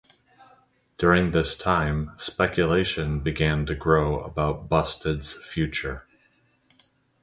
During 0.97 1.29
this 1.29 1.55
time, 1.55 2.13
speculation 2.17 3.19
began 3.19 3.67
to 3.67 3.75
grow 3.75 4.19
about 4.21 4.67
Busted's 4.67 5.31
future. 5.33 6.07